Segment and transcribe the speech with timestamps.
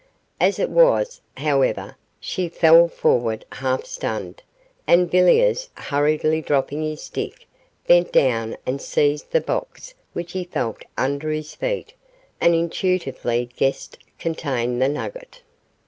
[0.39, 4.41] As it was, however, she fell forward half stunned,
[4.87, 7.45] and Villiers, hurriedly dropping his stick,
[7.85, 11.93] bent down and seized the box which he felt under his feet
[12.41, 15.43] and intuitively guessed contained the nugget.